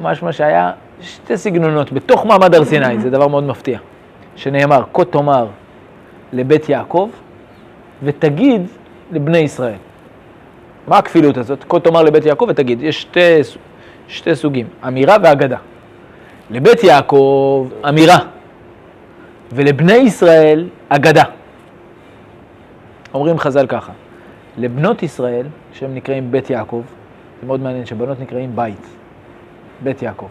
משמע 0.00 0.32
שהיה 0.32 0.72
שתי 1.00 1.36
סגנונות 1.36 1.92
בתוך 1.92 2.26
מעמד 2.26 2.54
הר 2.54 2.64
סיני, 2.64 3.00
זה 3.00 3.10
דבר 3.10 3.28
מאוד 3.28 3.44
מפתיע, 3.44 3.78
שנאמר, 4.36 4.82
כה 4.94 5.04
תאמר 5.04 5.46
לבית 6.32 6.68
יעקב 6.68 7.10
ותגיד 8.02 8.62
לבני 9.12 9.38
ישראל. 9.38 9.78
מה 10.88 10.98
הכפילות 10.98 11.36
הזאת? 11.36 11.64
כה 11.68 11.80
תאמר 11.80 12.02
לבית 12.02 12.24
יעקב 12.24 12.46
ותגיד, 12.48 12.82
יש 12.82 13.02
שתי, 13.02 13.40
שתי 14.08 14.34
סוגים, 14.34 14.66
אמירה 14.86 15.16
ואגדה. 15.22 15.56
לבית 16.50 16.84
יעקב, 16.84 17.68
אמירה, 17.88 18.18
ולבני 19.52 19.92
ישראל, 19.92 20.68
אגדה. 20.88 21.24
אומרים 23.14 23.38
חז"ל 23.38 23.66
ככה, 23.66 23.92
לבנות 24.58 25.02
ישראל, 25.02 25.46
שהם 25.72 25.94
נקראים 25.94 26.32
בית 26.32 26.50
יעקב, 26.50 26.82
זה 27.40 27.46
מאוד 27.46 27.60
מעניין 27.60 27.86
שבנות 27.86 28.20
נקראים 28.20 28.56
בית, 28.56 28.86
בית 29.84 30.02
יעקב. 30.02 30.28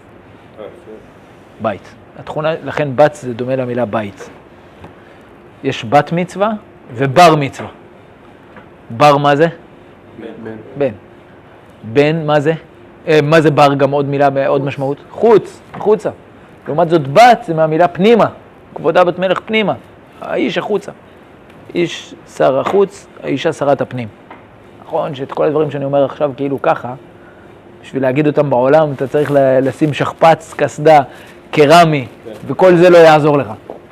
בית. 1.62 1.96
התכונה, 2.20 2.54
לכן 2.64 2.96
בת 2.96 3.14
זה 3.14 3.34
דומה 3.34 3.56
למילה 3.56 3.86
בית. 3.86 4.30
יש 5.64 5.86
בת 5.86 6.12
מצווה 6.12 6.52
ובר 6.94 7.36
מצווה. 7.36 7.70
בר 8.90 9.18
מה 9.18 9.36
זה? 9.36 9.48
בן. 10.44 10.56
בן. 10.78 10.92
בן 11.84 12.26
מה 12.26 12.40
זה? 12.40 12.54
אה, 13.08 13.20
מה 13.24 13.42
זה 13.42 13.52
בר? 13.52 13.74
גם 13.74 13.92
עוד 13.92 14.06
מילה, 14.06 14.48
עוד 14.48 14.66
משמעות? 14.66 14.98
חוץ, 15.10 15.62
החוצה. 15.74 16.10
לעומת 16.68 16.90
זאת 16.90 17.08
בת 17.08 17.44
זה 17.46 17.54
מהמילה 17.54 17.88
פנימה. 17.88 18.26
כבודה 18.76 19.04
בת 19.04 19.20
מלך 19.20 19.40
פנימה. 19.46 19.74
האיש 20.22 20.58
החוצה. 20.58 20.92
איש 21.76 22.16
שר 22.36 22.60
החוץ, 22.60 23.08
האישה 23.24 23.54
שרת 23.54 23.82
הפנים. 23.82 24.08
נכון 24.86 25.16
שאת 25.16 25.32
כל 25.32 25.46
הדברים 25.46 25.72
שאני 25.72 25.86
אומר 25.86 26.06
עכשיו 26.06 26.32
כאילו 26.38 26.62
ככה, 26.62 26.94
בשביל 27.82 28.04
להגיד 28.04 28.28
אותם 28.28 28.50
בעולם 28.50 28.92
אתה 28.92 29.08
צריך 29.08 29.32
לשים 29.36 29.94
שכפ"ץ, 29.94 30.54
קסדה, 30.58 31.00
קרמי, 31.52 32.08
וכל 32.48 32.76
זה 32.76 32.90
לא 32.90 32.98
יעזור 32.98 33.38
לך. 33.38 33.48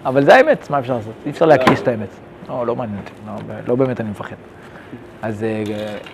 אבל 0.06 0.24
זה 0.24 0.36
האמת, 0.36 0.70
מה 0.70 0.80
אפשר 0.80 0.96
לעשות? 0.96 1.14
אי 1.26 1.32
אפשר 1.32 1.46
להכחיש 1.46 1.80
את 1.82 1.88
האמת. 1.88 2.08
לא, 2.50 2.68
לא 2.68 2.76
מעניין 2.76 3.00
אותי, 3.00 3.12
לא, 3.28 3.56
לא 3.68 3.76
באמת 3.76 4.02
אני 4.02 4.10
מפחד. 4.10 4.36
אז 5.22 5.44
אה, 5.44 5.64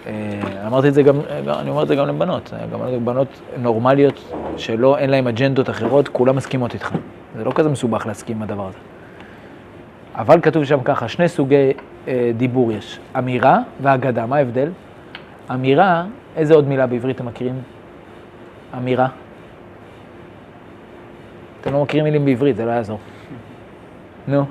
אה, 0.07 0.67
אמרתי 0.67 0.87
את 0.87 0.93
זה 0.93 1.03
גם, 1.03 1.15
אני 1.59 1.69
אומר 1.69 1.83
את 1.83 1.87
זה 1.87 1.95
גם 1.95 2.07
לבנות, 2.07 2.53
גם 2.71 3.05
בנות 3.05 3.27
נורמליות 3.57 4.33
שלא, 4.57 4.97
אין 4.97 5.09
להן 5.09 5.27
אג'נדות 5.27 5.69
אחרות, 5.69 6.07
כולן 6.07 6.35
מסכימות 6.35 6.73
איתך. 6.73 6.91
זה 7.37 7.43
לא 7.43 7.51
כזה 7.55 7.69
מסובך 7.69 8.05
להסכים 8.05 8.35
עם 8.35 8.43
הדבר 8.43 8.67
הזה. 8.67 8.77
אבל 10.15 10.41
כתוב 10.41 10.65
שם 10.65 10.79
ככה, 10.83 11.07
שני 11.07 11.29
סוגי 11.29 11.71
אה, 12.07 12.31
דיבור 12.37 12.71
יש, 12.71 12.99
אמירה 13.17 13.59
ואגדה, 13.81 14.25
מה 14.25 14.35
ההבדל? 14.35 14.69
אמירה, 15.53 16.03
איזה 16.35 16.53
עוד 16.53 16.67
מילה 16.67 16.87
בעברית 16.87 17.15
אתם 17.15 17.25
מכירים? 17.25 17.61
אמירה? 18.77 19.07
אתם 21.61 21.73
לא 21.73 21.83
מכירים 21.83 22.03
מילים 22.03 22.25
בעברית, 22.25 22.55
זה 22.55 22.65
לא 22.65 22.71
יעזור. 22.71 22.99
נו, 24.27 24.45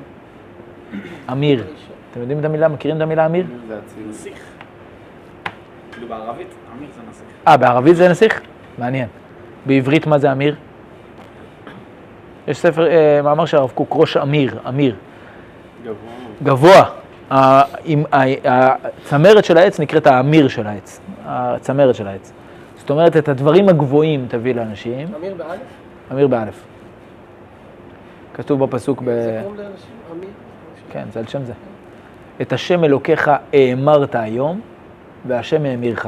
אמיר. 1.33 1.64
אתם 2.11 2.20
יודעים 2.20 2.39
את 2.39 2.44
המילה, 2.44 2.69
מכירים 2.69 2.97
את 2.97 3.02
המילה 3.02 3.27
אמיר? 3.27 3.47
זה. 3.69 3.78
נסיך. 4.08 4.39
כאילו 5.92 6.08
בערבית, 6.08 6.47
אמיר 6.77 6.89
זה 6.94 7.00
נסיך. 7.11 7.27
אה, 7.48 7.56
בערבית 7.56 7.96
זה 7.96 8.08
נסיך? 8.08 8.41
מעניין. 8.78 9.08
בעברית 9.67 10.06
מה 10.06 10.19
זה 10.19 10.33
אמיר? 10.33 10.56
יש 12.48 12.58
ספר, 12.58 12.86
אה, 12.86 13.22
מאמר 13.22 13.46
של 13.46 13.56
הרב 13.56 13.70
קוק, 13.70 13.89
ראש 13.92 14.17
אמיר, 14.17 14.58
אמיר. 14.69 14.96
גבוה. 15.84 15.96
גבוה. 16.42 17.02
הצמרת 18.44 19.44
של 19.44 19.58
העץ 19.58 19.80
נקראת 19.80 20.06
האמיר 20.06 20.48
של 20.48 20.66
העץ. 20.66 21.00
הצמרת 21.25 21.94
של 21.94 22.06
העץ. 22.06 22.33
זאת 22.78 22.91
אומרת, 22.91 23.16
את 23.16 23.28
הדברים 23.28 23.69
הגבוהים 23.69 24.27
תביא 24.28 24.55
לאנשים, 24.55 25.08
אמיר 25.19 25.34
באלף? 25.34 25.61
אמיר 26.12 26.27
באלף. 26.27 26.64
כתוב 28.34 28.64
בפסוק 28.64 29.02
ב... 29.02 29.05
זה 29.05 29.41
קוראים 29.42 29.61
לאנשים? 29.61 29.91
אמיר? 30.12 30.28
כן, 30.92 31.05
זה 31.12 31.20
על 31.20 31.27
שם 31.27 31.44
זה. 31.44 31.52
את 32.41 32.52
השם 32.52 32.84
אלוקיך 32.84 33.30
האמרת 33.52 34.14
היום, 34.14 34.61
והשם 35.27 35.64
האמירך. 35.64 36.06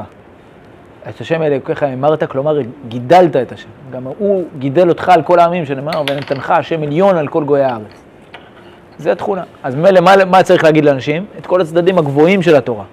את 1.09 1.21
השם 1.21 1.41
אלוקיך 1.41 1.83
האמרת, 1.83 2.23
כלומר 2.23 2.57
גידלת 2.87 3.35
את 3.35 3.51
השם. 3.51 3.69
גם 3.91 4.03
הוא 4.03 4.43
גידל 4.59 4.89
אותך 4.89 5.09
על 5.09 5.23
כל 5.23 5.39
העמים, 5.39 5.65
שנאמר, 5.65 6.01
ונתנך 6.09 6.49
השם 6.49 6.83
עליון 6.83 7.17
על 7.17 7.27
כל 7.27 7.43
גויי 7.43 7.63
הארץ. 7.63 8.04
זה 8.99 9.11
התכונה. 9.11 9.43
אז 9.63 9.75
מילא, 9.75 9.99
מה, 9.99 10.25
מה 10.25 10.43
צריך 10.43 10.63
להגיד 10.63 10.85
לאנשים? 10.85 11.25
את 11.37 11.45
כל 11.45 11.61
הצדדים 11.61 11.97
הגבוהים 11.97 12.41
של 12.41 12.55
התורה. 12.55 12.83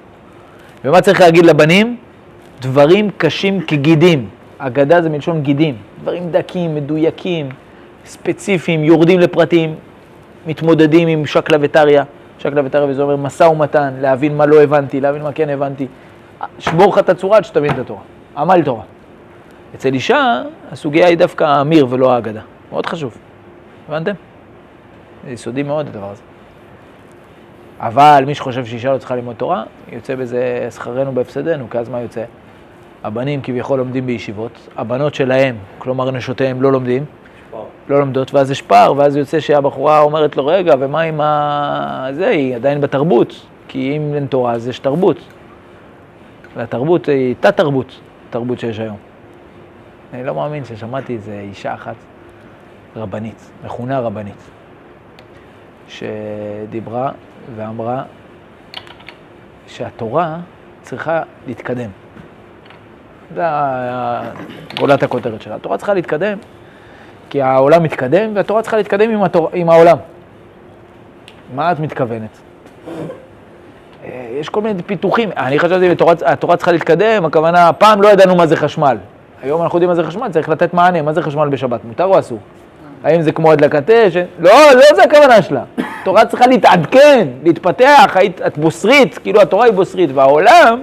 ומה 0.84 1.00
צריך 1.00 1.20
להגיד 1.20 1.46
לבנים? 1.46 1.96
דברים 2.60 3.10
קשים 3.16 3.60
כגידים. 3.60 4.28
אגדה 4.58 5.02
זה 5.02 5.10
מלשון 5.10 5.42
גידים. 5.42 5.74
דברים 6.02 6.30
דקים, 6.30 6.74
מדויקים, 6.74 7.48
ספציפיים, 8.06 8.84
יורדים 8.84 9.20
לפרטים, 9.20 9.74
מתמודדים 10.46 11.08
עם 11.08 11.26
שקלא 11.26 11.58
וטריא. 11.60 12.02
שקלא 12.38 12.62
וטריא 12.64 12.86
וזה 12.88 13.02
אומר 13.02 13.16
משא 13.16 13.44
ומתן, 13.44 13.94
להבין 14.00 14.36
מה 14.36 14.46
לא 14.46 14.62
הבנתי, 14.62 15.00
להבין 15.00 15.22
מה 15.22 15.32
כן 15.32 15.48
הבנתי. 15.48 15.86
שבור 16.58 16.92
לך 16.92 16.98
את 16.98 17.08
הצורה 17.08 17.36
עד 17.36 17.44
שתבין 17.44 17.70
את 17.70 17.78
התורה. 17.78 18.00
עמל 18.36 18.62
תורה. 18.64 18.82
אצל 19.74 19.94
אישה, 19.94 20.42
הסוגיה 20.72 21.06
היא 21.06 21.18
דווקא 21.18 21.44
האמיר 21.44 21.86
ולא 21.90 22.12
האגדה. 22.12 22.40
מאוד 22.72 22.86
חשוב. 22.86 23.16
הבנתם? 23.88 24.12
זה 25.24 25.30
יסודי 25.30 25.62
מאוד 25.62 25.88
הדבר 25.88 26.10
הזה. 26.10 26.22
אבל 27.80 28.24
מי 28.26 28.34
שחושב 28.34 28.64
שאישה 28.64 28.92
לא 28.92 28.98
צריכה 28.98 29.16
ללמוד 29.16 29.36
תורה, 29.36 29.64
יוצא 29.92 30.14
בזה 30.14 30.68
שכרנו 30.70 31.12
בהפסדנו, 31.12 31.70
כי 31.70 31.78
אז 31.78 31.88
מה 31.88 32.00
יוצא? 32.00 32.24
הבנים 33.04 33.40
כביכול 33.42 33.78
לומדים 33.78 34.06
בישיבות, 34.06 34.68
הבנות 34.76 35.14
שלהם, 35.14 35.56
כלומר 35.78 36.10
נשותיהם, 36.10 36.62
לא 36.62 36.72
לומדים, 36.72 37.04
לא 37.88 38.00
לומדות, 38.00 38.34
ואז 38.34 38.50
יש 38.50 38.62
פער, 38.62 38.96
ואז 38.96 39.16
יוצא 39.16 39.40
שהבחורה 39.40 40.00
אומרת 40.00 40.36
לו, 40.36 40.46
רגע, 40.46 40.74
ומה 40.78 41.00
עם 41.00 41.20
ה... 41.20 42.08
זה, 42.12 42.28
היא 42.28 42.56
עדיין 42.56 42.80
בתרבות, 42.80 43.46
כי 43.68 43.96
אם 43.96 44.14
אין 44.14 44.26
תורה 44.26 44.52
אז 44.52 44.68
יש 44.68 44.78
תרבות. 44.78 45.16
והתרבות 46.56 47.08
היא 47.08 47.34
תת-תרבות, 47.40 48.00
תרבות 48.30 48.60
שיש 48.60 48.78
היום. 48.78 48.96
אני 50.14 50.24
לא 50.24 50.34
מאמין 50.34 50.64
ששמעתי 50.64 51.14
איזה 51.14 51.40
אישה 51.40 51.74
אחת, 51.74 51.94
רבנית, 52.96 53.50
מכונה 53.64 54.00
רבנית, 54.00 54.50
שדיברה 55.88 57.10
ואמרה 57.56 58.02
שהתורה 59.66 60.36
צריכה 60.82 61.22
להתקדם. 61.46 61.90
זה 63.34 63.42
גולת 64.78 65.02
הכותרת 65.02 65.42
שלה. 65.42 65.54
התורה 65.54 65.76
צריכה 65.76 65.94
להתקדם, 65.94 66.38
כי 67.30 67.42
העולם 67.42 67.82
מתקדם, 67.82 68.30
והתורה 68.34 68.62
צריכה 68.62 68.76
להתקדם 68.76 69.10
עם, 69.10 69.22
התור... 69.22 69.50
עם 69.52 69.70
העולם. 69.70 69.96
מה 71.54 71.72
את 71.72 71.80
מתכוונת? 71.80 72.38
אה, 74.04 74.28
יש 74.40 74.48
כל 74.48 74.60
מיני 74.60 74.82
פיתוחים. 74.82 75.30
אני 75.36 75.58
חשבתי 75.58 75.88
שהתורה 75.88 76.56
צריכה 76.56 76.72
להתקדם, 76.72 77.24
הכוונה, 77.24 77.72
פעם 77.72 78.02
לא 78.02 78.08
ידענו 78.08 78.36
מה 78.36 78.46
זה 78.46 78.56
חשמל. 78.56 78.96
היום 79.42 79.62
אנחנו 79.62 79.76
יודעים 79.76 79.88
מה 79.88 79.94
זה 79.94 80.04
חשמל, 80.04 80.28
צריך 80.28 80.48
לתת 80.48 80.74
מענה. 80.74 81.02
מה 81.02 81.12
זה 81.12 81.22
חשמל 81.22 81.48
בשבת? 81.48 81.84
מותר 81.84 82.04
או 82.04 82.18
אסור? 82.18 82.38
האם 83.04 83.22
זה 83.22 83.32
כמו 83.32 83.52
הדלקת 83.52 83.90
אש? 83.90 84.16
לא, 84.38 84.50
לא 84.74 84.96
זה 84.96 85.02
הכוונה 85.02 85.42
שלה. 85.42 85.64
התורה 86.00 86.24
צריכה 86.26 86.46
להתעדכן, 86.46 87.28
להתפתח, 87.44 88.12
היית- 88.14 88.40
את 88.46 88.58
בוסרית, 88.58 89.18
כאילו 89.18 89.40
התורה 89.40 89.64
היא 89.64 89.72
בוסרית, 89.72 90.10
והעולם 90.14 90.82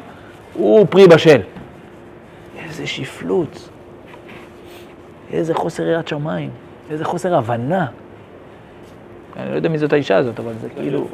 הוא 0.53 0.85
פרי 0.89 1.07
בשל. 1.07 1.41
איזה 2.65 2.87
שפלות, 2.87 3.69
איזה 5.33 5.53
חוסר 5.53 5.87
יראת 5.87 6.07
שמיים, 6.07 6.49
איזה 6.91 7.05
חוסר 7.05 7.35
הבנה. 7.35 7.85
אני 9.39 9.51
לא 9.51 9.55
יודע 9.55 9.69
מי 9.69 9.77
זאת 9.77 9.93
האישה 9.93 10.17
הזאת, 10.17 10.39
אבל 10.39 10.51
זה 10.61 10.67
כאילו... 10.77 11.07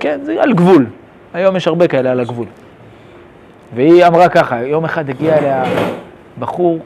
כן, 0.00 0.20
זה 0.22 0.42
על 0.42 0.52
גבול. 0.52 0.86
היום 1.34 1.56
יש 1.56 1.66
הרבה 1.66 1.88
כאלה 1.88 2.10
על 2.10 2.20
הגבול. 2.20 2.46
והיא 3.74 4.06
אמרה 4.06 4.28
ככה, 4.28 4.62
יום 4.62 4.84
אחד 4.84 5.08
הגיע 5.10 5.38
אליה 5.38 5.62
בחור 6.38 6.78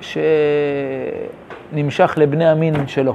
שנמשך 0.00 2.14
לבני 2.16 2.48
המין 2.48 2.86
שלו. 2.86 3.14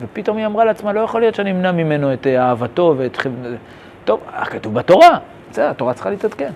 ופתאום 0.00 0.36
היא 0.36 0.46
אמרה 0.46 0.64
לעצמה, 0.64 0.92
לא 0.92 1.00
יכול 1.00 1.20
להיות 1.20 1.34
שאני 1.34 1.50
אמנע 1.50 1.72
ממנו 1.72 2.12
את 2.12 2.26
אה, 2.26 2.42
אהבתו 2.42 2.94
ואת... 2.98 3.18
טוב, 4.04 4.20
אה, 4.34 4.44
כתוב 4.44 4.74
בתורה, 4.74 5.18
בסדר, 5.50 5.70
התורה 5.70 5.94
צריכה 5.94 6.10
להתעדכן. 6.10 6.50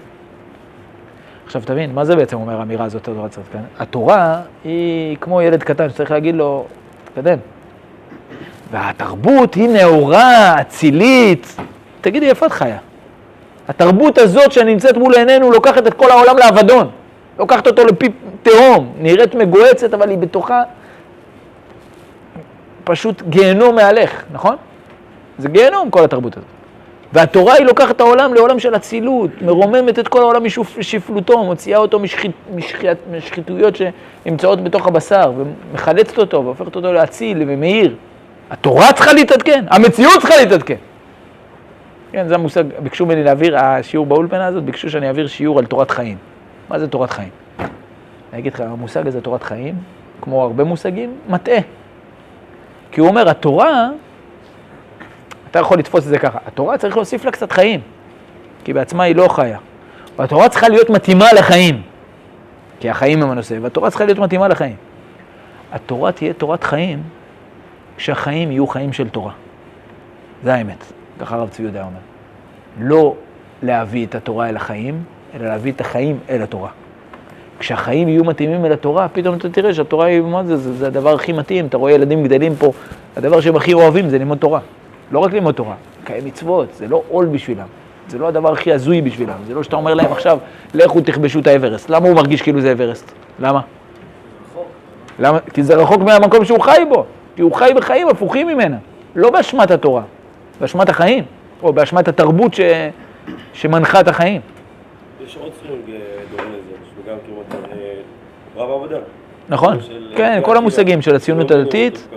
עכשיו 1.46 1.62
תבין, 1.64 1.94
מה 1.94 2.04
זה 2.04 2.16
בעצם 2.16 2.36
אומר 2.36 2.58
האמירה 2.58 2.84
הזאת, 2.84 3.08
התורה 3.08 3.28
צריכה 3.28 3.48
להתעדכן? 3.54 3.82
התורה 3.82 4.40
היא 4.64 5.16
כמו 5.20 5.42
ילד 5.42 5.62
קטן 5.62 5.90
שצריך 5.90 6.10
להגיד 6.10 6.34
לו, 6.34 6.66
תתקדם. 7.04 7.38
והתרבות 8.70 9.54
היא 9.54 9.68
נאורה, 9.68 10.60
אצילית. 10.60 11.56
תגידי, 12.00 12.28
איפה 12.28 12.46
את 12.46 12.52
חיה? 12.52 12.78
התרבות 13.68 14.18
הזאת 14.18 14.52
שנמצאת 14.52 14.96
מול 14.96 15.14
עינינו 15.14 15.50
לוקחת 15.50 15.86
את 15.86 15.94
כל 15.94 16.10
העולם 16.10 16.38
לאבדון. 16.38 16.90
לוקחת 17.38 17.66
אותו 17.66 17.84
לפי 17.84 18.08
תהום, 18.44 18.92
נראית 18.98 19.34
מגוהצת, 19.34 19.94
אבל 19.94 20.10
היא 20.10 20.18
בתוכה 20.18 20.62
פשוט 22.84 23.22
גיהנום 23.22 23.74
מהלך, 23.74 24.22
נכון? 24.32 24.56
זה 25.38 25.48
גיהנום 25.48 25.90
כל 25.90 26.04
התרבות 26.04 26.36
הזאת. 26.36 26.48
והתורה 27.12 27.54
היא 27.54 27.66
לוקחת 27.66 27.96
את 27.96 28.00
העולם 28.00 28.34
לעולם 28.34 28.58
של 28.58 28.76
אצילות, 28.76 29.30
מרוממת 29.42 29.98
את 29.98 30.08
כל 30.08 30.20
העולם 30.20 30.44
משפלותו, 30.78 31.44
מוציאה 31.44 31.78
אותו 31.78 31.98
משחית, 31.98 32.30
משחית, 32.54 32.98
משחיתויות 33.16 33.74
שנמצאות 33.76 34.64
בתוך 34.64 34.86
הבשר, 34.86 35.32
ומחלצת 35.36 36.18
אותו 36.18 36.44
והופכת 36.44 36.76
אותו 36.76 36.92
לאציל 36.92 37.44
ומאיר. 37.46 37.94
התורה 38.50 38.92
צריכה 38.92 39.12
להתעדכן, 39.12 39.64
המציאות 39.70 40.20
צריכה 40.20 40.36
להתעדכן. 40.36 40.76
כן, 42.12 42.28
זה 42.28 42.34
המושג, 42.34 42.64
ביקשו 42.78 43.06
ממני 43.06 43.24
להעביר, 43.24 43.58
השיעור 43.58 44.06
באולפנה 44.06 44.46
הזאת, 44.46 44.64
ביקשו 44.64 44.90
שאני 44.90 45.08
אעביר 45.08 45.26
שיעור 45.26 45.58
על 45.58 45.66
תורת 45.66 45.90
חיים. 45.90 46.16
מה 46.68 46.78
זה 46.78 46.88
תורת 46.88 47.10
חיים? 47.10 47.43
אני 48.34 48.40
אגיד 48.40 48.54
לך, 48.54 48.60
המושג 48.60 49.06
הזה, 49.06 49.20
תורת 49.20 49.42
חיים, 49.42 49.74
כמו 50.20 50.42
הרבה 50.42 50.64
מושגים, 50.64 51.16
מטעה. 51.28 51.58
כי 52.90 53.00
הוא 53.00 53.08
אומר, 53.08 53.28
התורה, 53.28 53.88
אתה 55.50 55.58
יכול 55.58 55.78
לתפוס 55.78 56.04
את 56.04 56.08
זה 56.08 56.18
ככה, 56.18 56.38
התורה 56.46 56.78
צריך 56.78 56.96
להוסיף 56.96 57.24
לה 57.24 57.30
קצת 57.30 57.52
חיים, 57.52 57.80
כי 58.64 58.72
בעצמה 58.72 59.02
היא 59.02 59.16
לא 59.16 59.28
חיה. 59.28 59.58
והתורה 60.16 60.48
צריכה 60.48 60.68
להיות 60.68 60.90
מתאימה 60.90 61.32
לחיים, 61.32 61.82
כי 62.80 62.90
החיים 62.90 63.22
הם 63.22 63.30
הנושא, 63.30 63.58
והתורה 63.62 63.90
צריכה 63.90 64.04
להיות 64.04 64.18
מתאימה 64.18 64.48
לחיים. 64.48 64.76
התורה 65.72 66.12
תהיה 66.12 66.32
תורת 66.32 66.64
חיים 66.64 67.02
כשהחיים 67.96 68.50
יהיו 68.50 68.66
חיים 68.66 68.92
של 68.92 69.08
תורה. 69.08 69.32
זה 70.42 70.54
האמת, 70.54 70.84
ככה 71.20 71.36
הרב 71.36 71.48
צבי 71.48 71.62
יהודה 71.62 71.84
אומר. 71.84 72.00
לא 72.80 73.14
להביא 73.62 74.06
את 74.06 74.14
התורה 74.14 74.48
אל 74.48 74.56
החיים, 74.56 75.04
אלא 75.34 75.46
להביא 75.46 75.72
את 75.72 75.80
החיים 75.80 76.18
אל 76.28 76.42
התורה. 76.42 76.70
כשהחיים 77.64 78.08
יהיו 78.08 78.24
מתאימים 78.24 78.64
אל 78.64 78.72
התורה, 78.72 79.08
פתאום 79.08 79.36
אתה 79.36 79.48
תראה 79.48 79.74
שהתורה 79.74 80.06
היא, 80.06 80.20
מה 80.20 80.44
זה, 80.44 80.56
זה, 80.56 80.72
זה 80.72 80.86
הדבר 80.86 81.14
הכי 81.14 81.32
מתאים, 81.32 81.66
אתה 81.66 81.76
רואה 81.76 81.92
ילדים 81.92 82.24
גדלים 82.24 82.54
פה, 82.56 82.72
הדבר 83.16 83.40
שהם 83.40 83.56
הכי 83.56 83.74
אוהבים 83.74 84.08
זה 84.08 84.18
ללמוד 84.18 84.38
תורה. 84.38 84.60
לא 85.12 85.18
רק 85.18 85.32
ללמוד 85.32 85.54
תורה, 85.54 85.74
קיים 86.04 86.24
מצוות, 86.24 86.68
זה 86.74 86.88
לא 86.88 87.02
עול 87.08 87.26
בשבילם. 87.26 87.66
זה 88.08 88.18
לא 88.18 88.28
הדבר 88.28 88.52
הכי 88.52 88.72
הזוי 88.72 89.02
בשבילם, 89.02 89.34
זה 89.46 89.54
לא 89.54 89.62
שאתה 89.62 89.76
אומר 89.76 89.94
להם 89.94 90.12
עכשיו, 90.12 90.38
לכו 90.74 91.00
תכבשו 91.00 91.38
את 91.38 91.46
האברסט. 91.46 91.90
למה 91.90 92.08
הוא 92.08 92.16
מרגיש 92.16 92.42
כאילו 92.42 92.60
זה 92.60 92.72
אברסט? 92.72 93.12
למה? 93.38 93.60
למה? 95.18 95.38
כי 95.40 95.62
זה 95.62 95.74
רחוק 95.74 96.02
מהמקום 96.02 96.44
שהוא 96.44 96.60
חי 96.60 96.82
בו, 96.88 97.04
כי 97.36 97.42
הוא 97.42 97.52
חי 97.52 97.70
בחיים 97.76 98.08
הפוכים 98.08 98.46
ממנה, 98.46 98.76
לא 99.14 99.30
באשמת 99.30 99.70
התורה, 99.70 100.02
באשמת 100.60 100.88
החיים, 100.88 101.24
או 101.62 101.72
באשמת 101.72 102.08
התרבות 102.08 102.54
ש... 102.54 102.60
שמנחה 103.52 104.00
את 104.00 104.08
החיים. 104.08 104.40
יש 105.26 105.36
עוד 105.36 105.52
סלונג 105.62 105.80
דומה 106.30 106.42
לזה, 106.42 106.74
שגם 107.04 107.16
כמעט 107.26 107.60
רב 108.56 108.70
עבודה. 108.70 108.96
נכון, 109.48 109.78
כן, 110.16 110.40
כל 110.42 110.56
המושגים 110.56 111.02
של 111.02 111.14
הציונות 111.14 111.50
הדתית, 111.50 112.08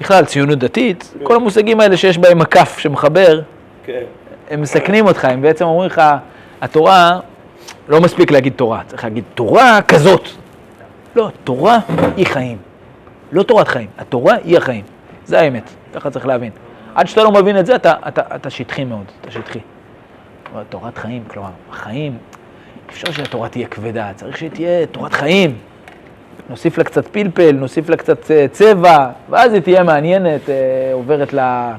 בכלל 0.00 0.24
ציונות 0.24 0.58
דתית, 0.58 1.14
כל 1.22 1.36
המושגים 1.36 1.80
האלה 1.80 1.96
שיש 1.96 2.18
בהם 2.18 2.38
מקף 2.38 2.78
שמחבר, 2.78 3.40
כן. 3.84 4.02
הם 4.50 4.60
מסכנים 4.60 5.06
אותך, 5.06 5.24
הם 5.24 5.42
בעצם 5.42 5.64
אומרים 5.64 5.90
לך, 5.90 6.02
התורה, 6.60 7.20
לא 7.88 8.00
מספיק 8.00 8.30
להגיד 8.30 8.52
תורה, 8.56 8.82
צריך 8.86 9.04
להגיד 9.04 9.24
תורה 9.34 9.80
כזאת. 9.88 10.28
לא, 11.16 11.28
תורה 11.44 11.78
היא 12.16 12.26
חיים, 12.26 12.58
לא 13.32 13.42
תורת 13.42 13.68
חיים, 13.68 13.88
התורה 13.98 14.34
היא 14.44 14.56
החיים, 14.56 14.84
זה 15.24 15.40
האמת, 15.40 15.70
ככה 15.94 16.10
צריך 16.10 16.26
להבין. 16.26 16.50
עד 16.94 17.06
שאתה 17.06 17.22
לא 17.22 17.32
מבין 17.32 17.58
את 17.58 17.66
זה, 17.66 17.74
אתה, 17.74 17.92
אתה, 18.08 18.22
אתה 18.34 18.50
שטחי 18.50 18.84
מאוד, 18.84 19.04
אתה 19.20 19.30
שטחי. 19.30 19.58
תורת 20.68 20.98
חיים, 20.98 21.24
כלומר, 21.28 21.48
החיים, 21.70 22.18
אפשר 22.90 23.12
שהתורה 23.12 23.48
תהיה 23.48 23.68
כבדה, 23.68 24.10
צריך 24.14 24.36
שהיא 24.36 24.50
תהיה 24.50 24.86
תורת 24.86 25.12
חיים. 25.12 25.58
נוסיף 26.50 26.78
לה 26.78 26.84
קצת 26.84 27.08
פלפל, 27.08 27.52
נוסיף 27.52 27.88
לה 27.88 27.96
קצת 27.96 28.30
אה, 28.30 28.46
צבע, 28.48 29.10
ואז 29.30 29.52
היא 29.52 29.62
תהיה 29.62 29.82
מעניינת, 29.82 30.50
אה, 30.50 30.90
עוברת 30.92 31.32
לה... 31.32 31.76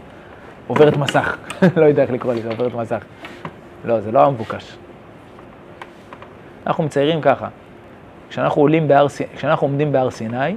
עוברת 0.68 0.98
מסך. 0.98 1.38
לא 1.78 1.86
יודע 1.86 2.04
איך 2.04 2.12
לקרוא 2.12 2.34
לזה, 2.34 2.50
עוברת 2.50 2.74
מסך. 2.74 3.04
לא, 3.86 4.02
זה 4.02 4.12
לא 4.12 4.26
המבוקש. 4.26 4.78
אנחנו 6.68 6.84
מציירים 6.84 7.22
ככה, 7.22 7.48
כשאנחנו, 8.30 8.62
עולים 8.62 8.88
בהר, 8.88 9.08
כשאנחנו 9.36 9.68
עומדים 9.68 9.92
בהר 9.92 10.10
סיני 10.10 10.56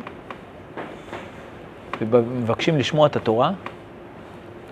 ומבקשים 2.01 2.79
לשמוע 2.79 3.07
את 3.07 3.17
התורה, 3.17 3.53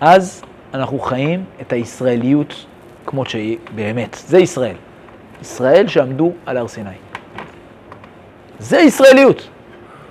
אז 0.00 0.44
אנחנו 0.74 0.98
חיים 0.98 1.44
את 1.60 1.72
הישראליות 1.72 2.66
כמות 3.06 3.28
שהיא 3.28 3.58
באמת. 3.74 4.16
זה 4.26 4.38
ישראל. 4.38 4.76
ישראל 5.42 5.88
שעמדו 5.88 6.32
על 6.46 6.56
הר 6.56 6.68
סיני. 6.68 6.90
זה 8.58 8.78
ישראליות. 8.78 9.48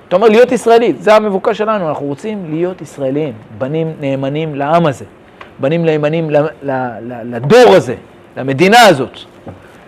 אתה 0.07 0.15
אומר 0.15 0.27
להיות 0.27 0.51
ישראלי, 0.51 0.93
זה 0.99 1.15
המבוקש 1.15 1.57
שלנו, 1.57 1.89
אנחנו 1.89 2.05
רוצים 2.05 2.45
להיות 2.49 2.81
ישראלים, 2.81 3.33
בנים 3.57 3.93
נאמנים 3.99 4.55
לעם 4.55 4.85
הזה, 4.85 5.05
בנים 5.59 5.85
נאמנים 5.85 6.29
לדור 7.23 7.75
הזה, 7.75 7.95
למדינה 8.37 8.85
הזאת. 8.85 9.17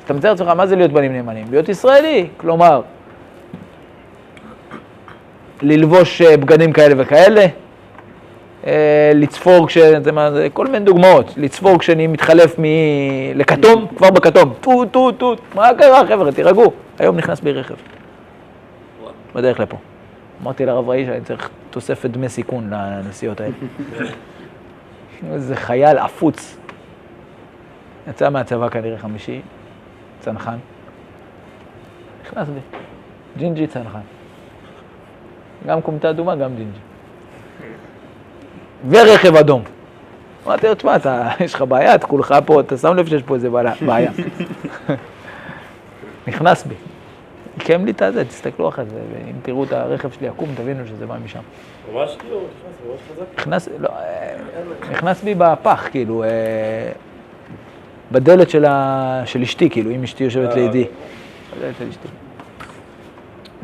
אתה 0.06 0.14
מתאר 0.14 0.30
לעצמך, 0.30 0.48
מה 0.48 0.68
זה 0.68 0.76
להיות 0.76 0.92
בנים 0.92 1.14
נאמנים? 1.14 1.48
להיות 1.50 1.70
ישראלי, 1.70 2.28
כלומר, 2.38 2.82
ללבוש 5.62 6.22
אה, 6.22 6.38
בגדים 6.38 6.74
כאלה 6.74 6.96
וכאלה, 6.98 7.46
לצפור 9.14 9.68
כש... 9.68 9.78
כל 10.54 10.68
מיני 10.68 10.86
דוגמאות, 10.86 11.34
לצפור 11.38 11.80
כשאני 11.80 12.08
מתחלף 12.08 12.60
מ... 12.60 12.64
לכתום, 13.36 13.88
כבר 13.98 14.12
בכתום, 14.12 14.54
טו, 14.62 14.86
טו, 14.86 15.12
טו, 15.12 15.36
מה 15.56 15.70
קרה 15.78 16.08
חבר'ה, 16.08 16.32
תירגעו, 16.32 16.74
היום 17.00 17.18
נכנס 17.18 17.40
בי 17.40 17.52
רכב, 17.52 17.76
בדרך 19.36 19.60
לפה. 19.60 19.78
אמרתי 20.44 20.66
לרב 20.66 20.90
ראי 20.90 21.06
שאני 21.06 21.22
צריך 21.22 21.50
תוספת 21.70 22.10
דמי 22.10 22.30
סיכון 22.30 22.70
לנסיעות 22.70 23.42
האלה. 23.42 23.54
איזה 25.34 25.56
חייל 25.56 25.98
עפוץ. 25.98 26.58
יצא 28.10 28.30
מהצבא 28.30 28.70
כנראה 28.70 28.98
חמישי, 28.98 29.42
צנחן. 30.20 30.58
נכנס 32.24 32.48
בי, 32.48 32.60
ג'ינג'י 33.38 33.68
צנחן. 33.68 34.00
גם 35.68 35.82
כומתה 35.82 36.10
אדומה, 36.10 36.36
גם 36.36 36.56
ג'ינג'י. 36.56 36.80
ורכב 38.90 39.36
אדום. 39.36 39.64
אמרתי 40.48 40.68
לו, 40.68 40.76
תשמע, 40.76 40.98
יש 41.46 41.54
לך 41.54 41.62
בעיה, 41.62 41.96
את 41.96 42.04
כולך 42.04 42.36
פה, 42.46 42.60
אתה 42.60 42.78
שם 42.78 42.96
לב 42.96 43.08
שיש 43.08 43.24
פה 43.24 43.36
איזה 43.36 43.50
בעיה. 43.82 44.12
נכנס 46.28 46.64
בי. 46.64 46.76
עיקם 47.58 47.86
לי 47.86 47.92
את 47.92 48.02
הזה, 48.02 48.26
תסתכלו 48.26 48.70
אחרי 48.70 48.86
זה, 48.86 49.00
ואם 49.14 49.34
תראו 49.42 49.64
את 49.64 49.72
הרכב 49.72 50.12
שלי 50.12 50.28
עקום, 50.28 50.50
תבינו 50.56 50.88
שזה 50.88 51.06
בא 51.06 51.16
משם. 51.24 51.40
ממש 51.94 52.16
כאילו, 52.20 52.38
נכנס, 52.38 52.90
ממש 52.90 53.00
חזק. 53.12 53.40
נכנס, 53.40 53.70
לא, 53.80 53.90
אה, 53.90 54.36
נכנס 54.92 55.24
בי 55.24 55.36
בפח, 55.36 55.88
כאילו, 55.92 56.24
אה, 56.24 56.30
בדלת 58.12 58.50
של, 58.50 58.66
אשתי, 59.44 59.70
כאילו, 59.70 59.92
אם 59.92 60.04
אשתי 60.04 60.24
יושבת 60.24 60.56
לידי. 60.56 60.86
בדלת 61.58 61.76
של 61.80 61.90
אשתי. 61.90 62.08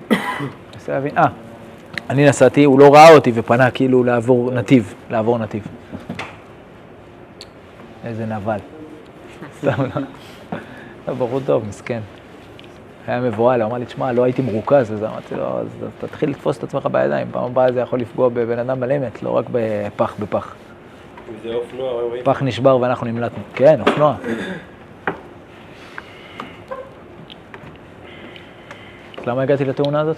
מנסה 0.74 0.92
להבין, 0.92 1.18
אה, 1.18 1.28
אני 2.10 2.30
נסעתי, 2.30 2.64
הוא 2.64 2.80
לא 2.80 2.94
ראה 2.94 3.16
אותי 3.16 3.32
ופנה 3.36 3.72
כאילו 3.72 4.04
לעבור 4.04 4.52
נתיב, 4.52 4.94
לעבור 5.10 5.38
נתיב. 5.38 5.68
איזה 8.04 8.26
נבל. 8.26 8.58
סתם 9.60 9.84
לא. 9.84 10.02
לא, 11.08 11.14
בחור 11.14 11.40
טוב, 11.46 11.66
מסכן. 11.68 12.00
היה 13.08 13.22
מבוהל, 13.22 13.62
הוא 13.62 13.70
אמר 13.70 13.78
לי, 13.78 13.86
תשמע, 13.86 14.12
לא 14.12 14.24
הייתי 14.24 14.42
מרוכז, 14.42 14.94
אז 14.94 15.04
אמרתי 15.04 15.36
לו, 15.36 15.60
אז 15.60 15.68
תתחיל 16.00 16.30
לתפוס 16.30 16.58
את 16.58 16.64
עצמך 16.64 16.86
בידיים, 16.92 17.28
פעם 17.32 17.44
הבאה 17.44 17.72
זה 17.72 17.80
יכול 17.80 18.00
לפגוע 18.00 18.30
בבן 18.30 18.60
אדם 18.60 18.84
על 18.84 18.92
אמת, 18.92 19.24
לא 19.24 19.30
רק 19.30 19.46
בפח 19.52 20.16
בפח. 20.20 20.56
זה 21.44 21.54
אופנוע, 21.54 21.92
רואים? 21.92 22.24
פח 22.24 22.42
נשבר 22.44 22.78
ואנחנו 22.78 23.08
נמלטנו. 23.08 23.44
כן, 23.56 23.82
אופנוע. 23.82 24.16
למה 29.28 29.42
הגעתי 29.42 29.66
לתאונה 29.66 30.02
הזאת? 30.02 30.18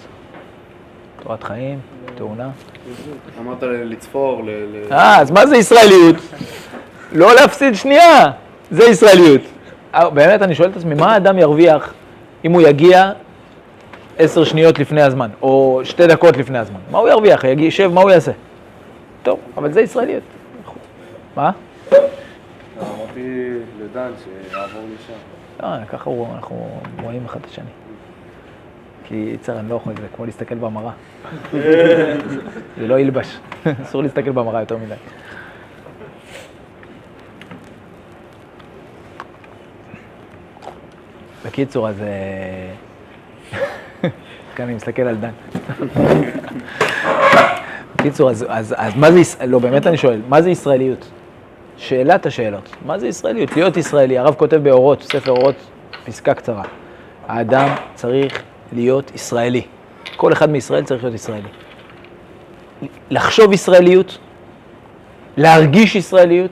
תורת 1.23 1.43
חיים, 1.43 1.79
תאונה. 2.15 2.49
אמרת 3.39 3.63
לצפור, 3.63 4.43
ל... 4.45 4.49
אה, 4.91 5.21
אז 5.21 5.31
מה 5.31 5.47
זה 5.47 5.57
ישראליות? 5.57 6.15
לא 7.11 7.35
להפסיד 7.35 7.75
שנייה, 7.75 8.25
זה 8.71 8.83
ישראליות. 8.83 9.41
אה, 9.95 10.09
באמת, 10.09 10.41
אני 10.41 10.55
שואל 10.55 10.69
את 10.69 10.77
עצמי, 10.77 10.95
מה 10.95 11.13
האדם 11.13 11.37
ירוויח 11.37 11.93
אם 12.45 12.51
הוא 12.51 12.61
יגיע 12.61 13.11
עשר 14.17 14.43
שניות 14.43 14.79
לפני 14.79 15.01
הזמן, 15.01 15.29
או 15.41 15.81
שתי 15.83 16.07
דקות 16.07 16.37
לפני 16.37 16.57
הזמן? 16.57 16.79
מה 16.91 16.97
הוא 16.97 17.09
ירוויח? 17.09 17.43
יישב, 17.43 17.91
מה 17.93 18.01
הוא 18.01 18.11
יעשה? 18.11 18.31
טוב, 19.23 19.39
אבל 19.57 19.71
זה 19.71 19.81
ישראליות. 19.81 20.23
מה? 21.35 21.51
אמרתי 22.81 23.49
לדן 23.81 24.11
שיעבור 24.23 24.81
לשם. 24.95 25.13
לא, 25.63 25.85
ככה 25.85 26.11
אנחנו 26.35 26.69
רואים 27.03 27.25
אחד 27.25 27.39
את 27.39 27.45
השני. 27.45 27.86
כי 29.07 29.31
יצר, 29.33 29.59
אני 29.59 29.69
לא 29.69 29.75
יכול, 29.75 29.93
זה 30.01 30.07
כמו 30.15 30.25
להסתכל 30.25 30.55
במראה. 30.55 30.91
זה 32.77 32.87
לא 32.87 32.99
ילבש, 32.99 33.37
אסור 33.83 34.03
להסתכל 34.03 34.31
במראה 34.31 34.59
יותר 34.59 34.77
מדי. 34.77 34.95
בקיצור, 41.45 41.89
אז... 41.89 41.95
כאן 44.55 44.65
אני 44.65 44.73
מסתכל 44.73 45.01
על 45.01 45.15
דן. 45.15 45.31
בקיצור, 47.95 48.29
אז, 48.29 48.45
אז, 48.49 48.75
אז 48.77 48.95
מה 48.95 49.11
זה, 49.11 49.45
לא, 49.45 49.59
באמת 49.59 49.87
אני 49.87 49.97
שואל, 49.97 50.21
מה 50.29 50.41
זה 50.41 50.49
ישראליות? 50.49 51.09
שאלת 51.77 52.25
השאלות. 52.25 52.75
מה 52.85 52.99
זה 52.99 53.07
ישראליות? 53.07 53.55
להיות 53.55 53.77
ישראלי, 53.77 54.17
הרב 54.17 54.35
כותב 54.35 54.57
באורות, 54.57 55.03
ספר 55.03 55.31
אורות, 55.31 55.55
פסקה 56.05 56.33
קצרה. 56.33 56.63
האדם 57.27 57.69
צריך 57.95 58.43
להיות 58.73 59.11
ישראלי. 59.15 59.61
כל 60.15 60.33
אחד 60.33 60.49
מישראל 60.49 60.83
צריך 60.83 61.03
להיות 61.03 61.15
ישראלי. 61.15 61.49
לחשוב 63.09 63.53
ישראליות, 63.53 64.17
להרגיש 65.37 65.95
ישראליות, 65.95 66.51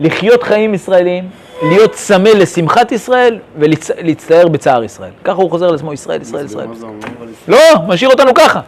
לחיות 0.00 0.42
חיים 0.42 0.74
ישראליים, 0.74 1.28
להיות 1.62 1.92
צמא 1.92 2.28
לשמחת 2.28 2.92
ישראל 2.92 3.38
ולהצטער 3.58 4.48
בצער 4.48 4.84
ישראל. 4.84 5.10
ככה 5.24 5.36
הוא 5.36 5.50
חוזר 5.50 5.70
לעצמו, 5.70 5.92
ישראל, 5.92 6.22
ישראל, 6.22 6.44
ישראל. 6.44 6.66
ישראל? 6.72 6.92
לא, 7.48 7.58
משאיר 7.88 8.10
אותנו 8.10 8.34
ככה. 8.34 8.60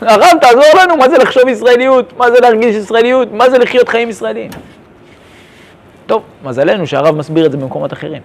הרב, 0.00 0.38
תעזור 0.40 0.82
לנו, 0.82 0.96
מה 0.96 1.08
זה 1.08 1.18
לחשוב 1.18 1.48
ישראליות? 1.48 2.12
מה 2.16 2.30
זה 2.30 2.40
להרגיש 2.40 2.76
ישראליות? 2.76 3.32
מה 3.32 3.50
זה 3.50 3.58
לחיות 3.58 3.88
חיים 3.88 4.10
ישראליים? 4.10 4.50
טוב, 6.06 6.22
מזלנו 6.44 6.86
שהרב 6.86 7.16
מסביר 7.16 7.46
את 7.46 7.52
זה 7.52 7.56
במקומות 7.56 7.92
אחרים. 7.92 8.22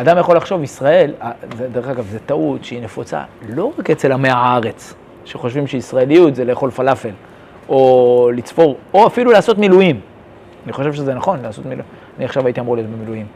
אדם 0.00 0.18
יכול 0.18 0.36
לחשוב, 0.36 0.62
ישראל, 0.62 1.12
אה, 1.22 1.32
זה, 1.56 1.68
דרך 1.68 1.88
אגב, 1.88 2.06
זו 2.06 2.18
טעות 2.26 2.64
שהיא 2.64 2.82
נפוצה 2.82 3.22
לא 3.48 3.72
רק 3.78 3.90
אצל 3.90 4.12
עמי 4.12 4.28
הארץ, 4.28 4.94
שחושבים 5.24 5.66
שישראליות 5.66 6.34
זה 6.34 6.44
לאכול 6.44 6.70
פלאפל, 6.70 7.10
או 7.68 8.30
לצפור, 8.34 8.76
או 8.94 9.06
אפילו 9.06 9.30
לעשות 9.30 9.58
מילואים. 9.58 10.00
אני 10.64 10.72
חושב 10.72 10.92
שזה 10.92 11.14
נכון, 11.14 11.42
לעשות 11.42 11.66
מילואים. 11.66 11.88
אני 12.16 12.24
עכשיו 12.24 12.46
הייתי 12.46 12.60
אמור 12.60 12.76
להיות 12.76 12.88
במילואים. 12.90 13.26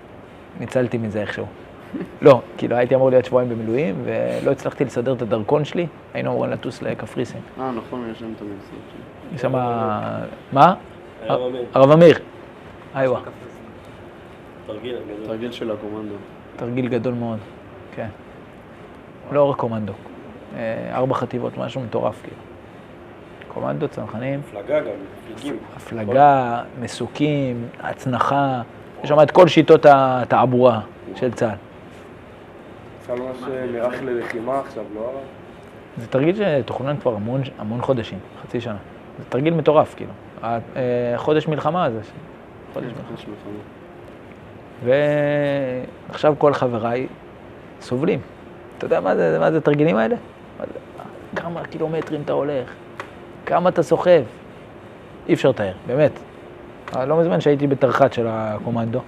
ניצלתי 0.61 0.99
מזה 0.99 1.21
איכשהו. 1.21 1.47
לא, 2.23 2.41
כאילו 2.59 2.77
הייתי 2.77 2.95
אמור 2.95 3.11
להיות 3.11 3.25
שבועיים 3.25 3.51
במילואים, 3.51 4.03
ולא 4.05 4.51
הצלחתי 4.51 4.85
לסדר 4.85 5.13
את 5.13 5.23
הדרכון 5.23 5.65
שלי, 5.65 5.87
היינו 6.15 6.31
אמורים 6.31 6.51
לטוס 6.51 6.83
לקפריסין. 6.83 7.41
אה, 7.61 7.71
נכון, 7.71 8.11
יש 8.13 8.23
להם 8.23 8.33
את 8.37 8.43
המשרד 8.43 8.83
שלי. 8.93 9.35
יש 9.35 9.41
שם... 9.41 9.53
מה? 10.53 10.75
הרב 11.29 11.41
אמיר, 11.51 11.65
הרב 11.75 11.91
אמיר. 11.91 12.19
איווה. 12.97 13.21
תרגיל 15.27 15.53
של 15.53 15.71
הקומנדו. 15.71 16.15
תרגיל 16.57 16.89
גדול 16.89 17.15
מאוד, 17.15 17.39
כן. 17.95 18.09
לא 19.33 19.51
רק 19.51 19.57
קומנדו, 19.57 19.93
אה, 20.57 20.91
ארבע 20.95 21.15
חטיבות, 21.15 21.59
משהו 21.59 21.81
מטורף, 21.81 22.23
כאילו. 22.23 22.37
קומנדו, 23.49 23.89
צנחנים, 23.89 24.41
מפלגה 24.41 24.81
גם, 24.81 24.87
מפליגים. 25.35 25.59
הפלגה, 25.77 26.63
מסוקים, 26.81 27.69
הצנחה, 27.81 28.63
יש 29.03 29.09
שם 29.09 29.23
את 29.23 29.31
כל 29.31 29.49
שיטות 29.49 29.87
התעבורה 29.89 30.81
של 31.15 31.33
צה"ל. 31.33 31.57
צה"ל 33.07 33.19
ממש 33.19 33.37
נערך 33.73 34.03
ללחימה 34.03 34.61
עכשיו, 34.61 34.85
לא? 34.95 35.13
זה 35.97 36.07
תרגיל 36.07 36.37
שתוכנן 36.37 36.97
כבר 36.97 37.15
המון, 37.15 37.43
המון 37.59 37.83
חודשים, 37.83 38.19
חצי 38.43 38.61
שנה. 38.61 38.77
זה 39.19 39.25
תרגיל 39.29 39.55
מטורף, 39.55 39.95
כאילו. 39.95 40.13
אה, 40.45 40.59
חודש 41.17 41.49
מלחמה 41.49 41.91
זה... 41.91 42.01
חודש 42.73 42.87
מלחמה. 42.87 43.17
ועכשיו 44.85 46.35
כל 46.39 46.55
חבריי 46.55 47.07
סובלים. 47.81 48.21
אתה 48.79 48.87
יודע 48.87 49.01
מה 49.01 49.17
זה, 49.17 49.39
מה 49.41 49.51
זה 49.51 49.59
התרגילים 49.59 49.97
האלה? 49.97 50.17
מה 50.59 50.65
זה, 50.67 50.79
כמה 51.37 51.65
קילומטרים 51.65 52.23
אתה 52.25 52.33
הולך, 52.33 52.71
כמה 53.47 53.69
אתה 53.69 53.83
סוחב. 53.83 54.23
אי 55.29 55.35
אפשר 55.35 55.49
לתאר, 55.49 55.73
באמת. 55.87 56.13
לא 57.07 57.21
מזמן 57.21 57.41
שהייתי 57.41 57.67
בתרח"ט 57.67 58.13
של 58.13 58.27
הקומנדו. 58.29 59.01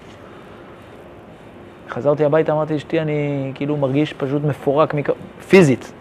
חזרתי 1.89 2.25
הביתה, 2.25 2.53
אמרתי 2.53 2.73
לאשתי, 2.73 3.01
אני 3.01 3.53
כאילו 3.55 3.77
מרגיש 3.77 4.13
פשוט 4.13 4.43
מפורק, 4.45 4.95
מק... 4.95 5.09
פיזית. 5.49 5.93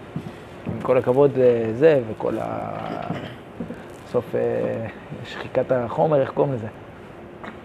עם 0.68 0.82
כל 0.82 0.98
הכבוד 0.98 1.32
אה, 1.38 1.74
זה, 1.74 2.02
וכל 2.12 2.34
ה... 2.42 2.70
בסוף 4.06 4.36
אה, 4.36 4.40
שחיקת 5.26 5.72
החומר, 5.72 6.22
איך 6.22 6.32
קוראים 6.32 6.54
לזה? 6.54 6.68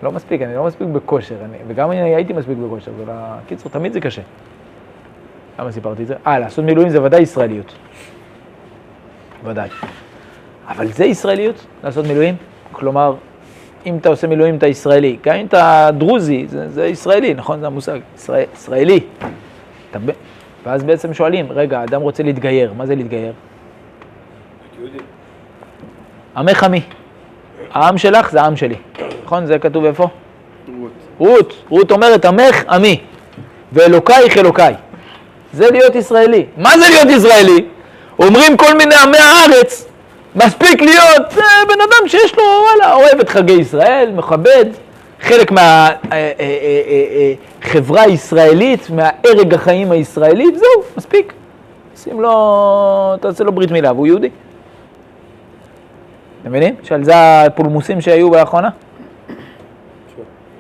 לא 0.03 0.13
מספיק, 0.13 0.43
אני 0.43 0.55
לא 0.55 0.65
מספיק 0.65 0.89
בכושר, 0.89 1.35
אני, 1.45 1.57
וגם 1.67 1.91
אני 1.91 2.15
הייתי 2.15 2.33
מספיק 2.33 2.59
בכושר, 2.59 2.91
לא... 3.07 3.13
קיצור, 3.49 3.73
תמיד 3.73 3.93
זה 3.93 4.01
קשה. 4.01 4.23
למה 5.59 5.73
סיפרתי 5.73 6.03
את 6.03 6.07
זה? 6.07 6.15
אה, 6.27 6.39
לעשות 6.39 6.65
מילואים 6.65 6.89
זה 6.89 7.03
ודאי 7.03 7.21
ישראליות. 7.21 7.75
ודאי. 9.45 9.69
אבל 10.69 10.87
זה 10.87 11.05
ישראליות, 11.05 11.67
לעשות 11.85 12.07
מילואים? 12.07 12.35
כלומר, 12.73 13.15
אם 13.87 13.97
אתה 13.97 14.09
עושה 14.09 14.27
מילואים 14.27 14.57
אתה 14.57 14.67
ישראלי, 14.67 15.17
גם 15.23 15.37
אם 15.37 15.47
אתה 15.47 15.91
דרוזי, 15.99 16.47
זה, 16.49 16.69
זה 16.69 16.87
ישראלי, 16.87 17.35
נכון? 17.35 17.61
זה 17.61 17.67
המושג, 17.67 18.01
ישראל, 18.17 18.45
ישראלי. 18.55 19.01
אתה, 19.91 19.99
ואז 20.65 20.85
בעצם 20.85 21.15
שואלים, 21.15 21.53
רגע, 21.53 21.85
אדם 21.85 22.01
רוצה 22.01 22.23
להתגייר, 22.23 22.73
מה 22.77 22.87
זה 22.87 22.95
להתגייר? 22.95 23.33
עמך 26.37 26.65
עמי. 26.65 26.81
העם 27.71 27.99
שלך 27.99 28.31
זה 28.31 28.43
העם 28.43 28.57
שלי, 28.57 28.77
נכון? 29.29 29.47
זה 29.47 29.59
כתוב 29.59 29.85
איפה? 29.85 30.09
רות. 30.79 30.91
רות, 31.19 31.55
רות 31.69 31.91
אומרת, 31.91 32.25
עמך 32.25 32.65
עמי, 32.69 33.01
ואלוקייך 33.73 34.39
אלוקיי. 34.39 34.75
זה 35.53 35.71
להיות 35.71 35.95
ישראלי. 35.95 36.47
מה 36.57 36.71
זה 36.79 36.85
להיות 36.91 37.09
ישראלי? 37.09 37.65
אומרים 38.19 38.57
כל 38.57 38.77
מיני 38.79 38.95
עמי 38.95 39.19
הארץ, 39.19 39.87
מספיק 40.37 40.83
להיות 40.83 41.27
אה, 41.39 41.65
בן 41.69 41.81
אדם 41.81 42.09
שיש 42.09 42.35
לו, 42.39 42.43
וואלה, 42.43 42.95
אוהב 42.95 43.21
את 43.21 43.29
חגי 43.29 43.53
ישראל, 43.53 44.13
מכבד, 44.15 44.65
חלק 45.21 45.53
מהחברה 47.63 48.03
הישראלית, 48.03 48.91
מהערג 48.91 49.55
החיים 49.55 49.93
הישראלית, 49.93 50.59
זהו, 50.59 50.83
מספיק. 50.97 51.33
שים 51.97 52.21
לו, 52.21 53.15
תעשה 53.21 53.45
לו 53.45 53.53
ברית 53.53 53.71
מילה, 53.71 53.93
והוא 53.93 54.07
יהודי. 54.07 54.29
אתם 56.41 56.49
מבינים? 56.51 56.75
שעל 56.83 57.05
זה 57.05 57.13
הפולמוסים 57.17 58.01
שהיו 58.01 58.31
לאחרונה? 58.31 58.69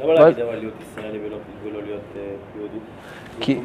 למה 0.02 0.14
להגיד 0.14 0.40
אבל 0.40 0.56
להיות 0.58 0.74
ישראלי 0.80 1.18
ולא 1.64 1.82
להיות 1.86 2.00
אה, 2.16 2.22
יהודי? 2.56 2.78
כי, 3.40 3.60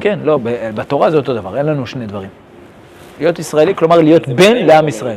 כן, 0.00 0.18
לא, 0.22 0.38
בתורה 0.74 1.10
זה 1.10 1.16
אותו 1.16 1.34
דבר, 1.34 1.56
אין 1.56 1.66
לנו 1.66 1.86
שני 1.86 2.06
דברים. 2.06 2.28
להיות 3.18 3.38
ישראלי, 3.38 3.74
כלומר 3.74 4.00
להיות 4.00 4.28
בן 4.28 4.56
לעם 4.56 4.88
ישראל. 4.88 5.16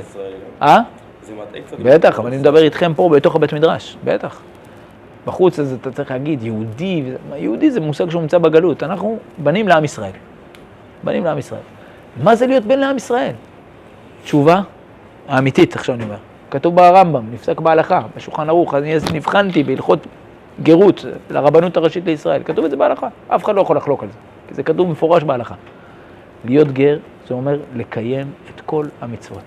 לא? 0.62 0.66
אה? 0.66 0.80
זה 1.24 1.34
מטעה 1.34 1.62
קצת. 1.62 1.80
בטח, 1.80 2.20
אבל 2.20 2.28
אני 2.28 2.38
מדבר 2.38 2.64
איתכם 2.64 2.94
פה 2.96 3.10
בתוך 3.10 3.36
הבית 3.36 3.54
מדרש, 3.54 3.98
בטח. 4.04 4.42
בחוץ 5.26 5.60
אז 5.60 5.74
אתה 5.82 5.92
צריך 5.92 6.12
להגיד 6.12 6.44
יהודי, 6.44 7.04
יהודי 7.36 7.72
זה 7.72 7.80
מושג 7.80 8.10
שהומצא 8.10 8.38
בגלות, 8.38 8.84
אנחנו 8.84 9.18
בנים 9.38 9.68
לעם 9.68 9.84
ישראל. 9.84 10.12
בנים 11.04 11.26
לעם 11.26 11.38
ישראל. 11.38 11.62
מה 12.24 12.36
זה 12.36 12.48
להיות 12.48 12.64
בן 12.64 12.80
לעם 12.80 12.98
ישראל? 12.98 13.34
תשובה 14.24 14.62
האמיתית, 15.28 15.76
עכשיו 15.76 15.96
אני 15.96 16.04
אומר. 16.04 16.18
כתוב 16.52 16.76
ברמב"ם, 16.76 17.24
נפסק 17.32 17.60
בהלכה, 17.62 18.02
בשולחן 18.16 18.50
ערוך, 18.50 18.74
אני 18.74 18.96
נבחנתי 19.14 19.64
בהלכות 19.64 20.00
גרות 20.64 21.06
לרבנות 21.30 21.78
הראשית 21.78 22.06
לישראל. 22.06 22.42
כתוב 22.46 22.66
את 22.66 22.72
זה 22.72 22.78
בהלכה, 22.78 23.08
אף 23.28 23.44
אחד 23.44 23.56
לא 23.56 23.62
יכול 23.62 23.78
לחלוק 23.78 24.04
על 24.04 24.10
זה, 24.10 24.18
כי 24.48 24.54
זה 24.54 24.64
כתוב 24.64 24.92
מפורש 24.92 25.24
בהלכה. 25.24 25.56
להיות 26.46 26.72
גר, 26.72 26.98
זה 27.28 27.34
אומר 27.34 27.60
לקיים 27.76 28.28
את 28.56 28.62
כל 28.62 28.86
המצוות. 29.02 29.44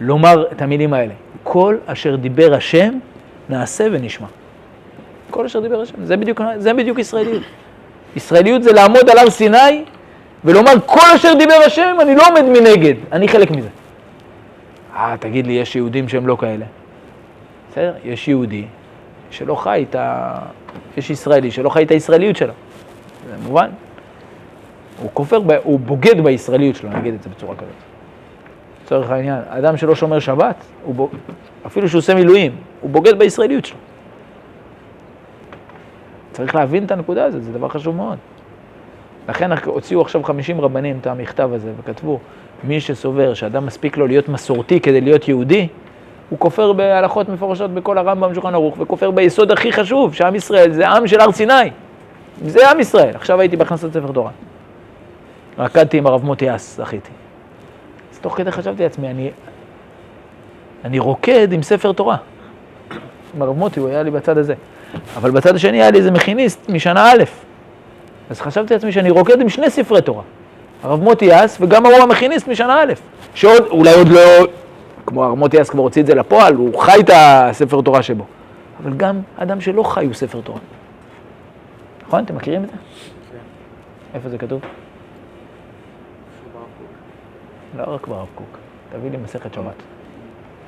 לומר 0.00 0.44
את 0.52 0.62
המילים 0.62 0.94
האלה, 0.94 1.12
כל 1.42 1.76
אשר 1.86 2.16
דיבר 2.16 2.54
השם, 2.54 2.98
נעשה 3.48 3.86
ונשמע. 3.92 4.26
כל 5.30 5.44
אשר 5.44 5.60
דיבר 5.60 5.80
השם, 5.80 6.04
זה 6.04 6.16
בדיוק, 6.16 6.40
זה 6.56 6.74
בדיוק 6.74 6.98
ישראליות. 6.98 7.42
ישראליות 8.16 8.62
זה 8.62 8.72
לעמוד 8.72 9.10
על 9.10 9.18
הר 9.18 9.30
סיני 9.30 9.84
ולומר 10.44 10.72
כל 10.86 11.06
אשר 11.16 11.34
דיבר 11.38 11.58
השם, 11.66 11.96
אני 12.00 12.14
לא 12.14 12.22
עומד 12.28 12.42
מנגד, 12.42 12.94
אני 13.12 13.28
חלק 13.28 13.50
מזה. 13.50 13.68
אה, 14.96 15.14
תגיד 15.20 15.46
לי, 15.46 15.52
יש 15.52 15.76
יהודים 15.76 16.08
שהם 16.08 16.26
לא 16.26 16.36
כאלה. 16.40 16.64
בסדר, 17.70 17.94
יש 18.04 18.28
יהודי 18.28 18.64
שלא 19.30 19.54
חי 19.54 19.86
את 19.90 19.94
ה... 19.94 20.38
יש 20.96 21.10
ישראלי 21.10 21.50
שלא 21.50 21.68
חי 21.68 21.82
את 21.82 21.90
הישראליות 21.90 22.36
שלו. 22.36 22.52
זה 23.28 23.48
מובן. 23.48 23.70
הוא 25.02 25.10
כופר, 25.14 25.40
ב... 25.40 25.50
הוא 25.50 25.80
בוגד 25.80 26.20
בישראליות 26.20 26.76
שלו, 26.76 26.90
נגיד 26.90 27.14
את 27.14 27.22
זה 27.22 27.30
בצורה 27.30 27.56
כזאת. 27.56 27.72
לצורך 28.84 29.10
העניין, 29.10 29.38
אדם 29.48 29.76
שלא 29.76 29.94
שומר 29.94 30.18
שבת, 30.18 30.64
הוא 30.84 30.94
ב... 30.94 31.16
אפילו 31.66 31.88
שהוא 31.88 31.98
עושה 31.98 32.14
מילואים, 32.14 32.56
הוא 32.80 32.90
בוגד 32.90 33.18
בישראליות 33.18 33.64
שלו. 33.64 33.78
צריך 36.32 36.54
להבין 36.54 36.84
את 36.84 36.90
הנקודה 36.90 37.24
הזאת, 37.24 37.42
זה 37.42 37.52
דבר 37.52 37.68
חשוב 37.68 37.96
מאוד. 37.96 38.18
לכן 39.28 39.50
הוציאו 39.64 40.00
עכשיו 40.00 40.24
50 40.24 40.60
רבנים 40.60 40.98
את 41.00 41.06
המכתב 41.06 41.50
הזה 41.52 41.72
וכתבו, 41.80 42.18
מי 42.64 42.80
שסובר 42.80 43.34
שאדם 43.34 43.66
מספיק 43.66 43.96
לו 43.96 44.06
להיות 44.06 44.28
מסורתי 44.28 44.80
כדי 44.80 45.00
להיות 45.00 45.28
יהודי, 45.28 45.68
הוא 46.30 46.38
כופר 46.38 46.72
בהלכות 46.72 47.28
מפורשות 47.28 47.70
בכל 47.70 47.98
הרמב"ם 47.98 48.34
שולחן 48.34 48.54
ערוך, 48.54 48.74
וכופר 48.78 49.10
ביסוד 49.10 49.50
הכי 49.50 49.72
חשוב, 49.72 50.14
שעם 50.14 50.34
ישראל 50.34 50.72
זה 50.72 50.88
עם 50.88 51.06
של 51.06 51.20
הר 51.20 51.32
סיני. 51.32 51.70
זה 52.46 52.70
עם 52.70 52.80
ישראל. 52.80 53.14
עכשיו 53.14 53.40
הייתי 53.40 53.56
בהכנסת 53.56 53.92
ספר 53.92 54.12
תורה. 54.12 54.30
רקדתי 55.58 55.98
עם 55.98 56.06
הרב 56.06 56.24
מוטי 56.24 56.54
אס, 56.54 56.76
זכיתי. 56.76 57.10
אז 58.12 58.18
תוך 58.18 58.36
כדי 58.36 58.50
חשבתי 58.50 58.82
לעצמי, 58.82 59.10
אני, 59.10 59.30
אני 60.84 60.98
רוקד 60.98 61.52
עם 61.52 61.62
ספר 61.62 61.92
תורה. 61.92 62.16
עם 63.36 63.42
הרב 63.42 63.56
מוטי, 63.56 63.80
הוא 63.80 63.88
היה 63.88 64.02
לי 64.02 64.10
בצד 64.10 64.38
הזה. 64.38 64.54
אבל 65.16 65.30
בצד 65.30 65.54
השני 65.54 65.82
היה 65.82 65.90
לי 65.90 65.98
איזה 65.98 66.10
מכיניסט 66.10 66.68
משנה 66.68 67.12
א'. 67.12 67.24
אז 68.30 68.40
חשבתי 68.40 68.74
לעצמי 68.74 68.92
שאני 68.92 69.10
רוקד 69.10 69.40
עם 69.40 69.48
שני 69.48 69.70
ספרי 69.70 70.02
תורה. 70.02 70.22
הרב 70.82 71.02
מוטי 71.02 71.44
אס 71.44 71.58
וגם 71.60 71.86
הרב 71.86 72.02
המכיניסט 72.02 72.48
משנה 72.48 72.82
א', 72.82 72.92
שעוד, 73.34 73.66
אולי 73.70 73.94
עוד 73.94 74.08
לא, 74.08 74.20
כמו 75.10 75.24
הרב 75.24 75.38
מוטי 75.38 75.62
אס 75.62 75.70
כבר 75.70 75.82
הוציא 75.82 76.02
את 76.02 76.06
זה 76.06 76.14
לפועל, 76.14 76.54
הוא 76.54 76.78
חי 76.78 77.00
את 77.00 77.10
הספר 77.14 77.80
תורה 77.82 78.02
שבו. 78.02 78.24
אבל 78.82 78.96
גם 78.96 79.20
אדם 79.36 79.60
שלא 79.60 79.82
חי 79.82 80.04
הוא 80.04 80.14
ספר 80.14 80.40
תורה. 80.40 80.58
נכון? 82.06 82.24
אתם 82.24 82.36
מכירים 82.36 82.64
את 82.64 82.70
זה? 82.70 82.76
כן. 83.32 83.38
איפה 84.14 84.28
זה 84.28 84.38
כתוב? 84.38 84.60
לא 87.78 87.84
רק 87.94 88.06
ברב 88.06 88.26
קוק. 88.34 88.58
תביא 88.92 89.10
לי 89.10 89.16
מסכת 89.16 89.54
שבת. 89.54 89.82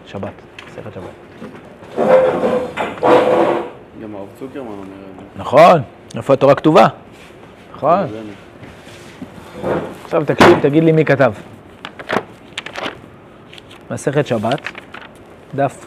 שבת, 0.06 0.32
מסכת 0.68 0.92
שבת. 0.94 1.04
גם 4.02 4.14
הרב 4.14 4.26
צוקרמן 4.38 4.68
אומר 4.68 4.82
את 4.82 4.86
זה. 5.16 5.24
נכון, 5.36 5.80
איפה 6.16 6.32
התורה 6.32 6.54
כתובה? 6.54 6.86
נכון. 7.76 8.06
עכשיו 10.04 10.24
תקשיב, 10.26 10.58
תגיד 10.62 10.84
לי 10.84 10.92
מי 10.92 11.04
כתב. 11.04 11.32
מסכת 13.92 14.26
שבת, 14.26 14.60
דף 15.54 15.86